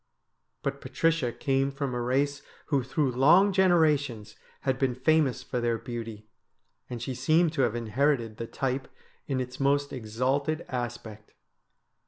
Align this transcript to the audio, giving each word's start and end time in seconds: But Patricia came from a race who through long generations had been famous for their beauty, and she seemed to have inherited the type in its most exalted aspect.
But 0.63 0.81
Patricia 0.81 1.31
came 1.31 1.69
from 1.69 1.93
a 1.93 2.01
race 2.01 2.41
who 2.69 2.81
through 2.81 3.11
long 3.11 3.53
generations 3.53 4.35
had 4.61 4.79
been 4.79 4.95
famous 4.95 5.43
for 5.43 5.61
their 5.61 5.77
beauty, 5.77 6.27
and 6.89 6.99
she 6.99 7.13
seemed 7.13 7.53
to 7.53 7.61
have 7.61 7.75
inherited 7.75 8.37
the 8.37 8.47
type 8.47 8.87
in 9.27 9.39
its 9.39 9.59
most 9.59 9.93
exalted 9.93 10.65
aspect. 10.69 11.33